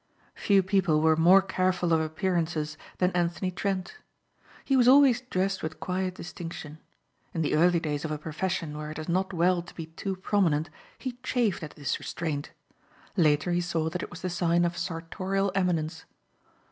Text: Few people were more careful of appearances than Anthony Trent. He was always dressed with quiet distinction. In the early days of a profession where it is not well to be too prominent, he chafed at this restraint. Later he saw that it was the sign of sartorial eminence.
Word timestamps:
Few 0.33 0.63
people 0.63 0.99
were 0.99 1.15
more 1.15 1.43
careful 1.43 1.93
of 1.93 2.01
appearances 2.01 2.75
than 2.97 3.11
Anthony 3.11 3.51
Trent. 3.51 3.97
He 4.65 4.75
was 4.75 4.87
always 4.87 5.21
dressed 5.21 5.61
with 5.61 5.79
quiet 5.79 6.15
distinction. 6.15 6.79
In 7.35 7.43
the 7.43 7.53
early 7.53 7.79
days 7.79 8.03
of 8.03 8.09
a 8.09 8.17
profession 8.17 8.75
where 8.75 8.89
it 8.89 8.97
is 8.97 9.07
not 9.07 9.31
well 9.31 9.61
to 9.61 9.75
be 9.75 9.85
too 9.85 10.15
prominent, 10.15 10.71
he 10.97 11.19
chafed 11.21 11.61
at 11.61 11.75
this 11.75 11.99
restraint. 11.99 12.49
Later 13.15 13.51
he 13.51 13.61
saw 13.61 13.91
that 13.91 14.01
it 14.01 14.09
was 14.09 14.23
the 14.23 14.31
sign 14.31 14.65
of 14.65 14.75
sartorial 14.75 15.51
eminence. 15.53 16.05